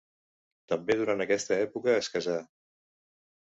[0.71, 2.39] També durant aquesta època es casà.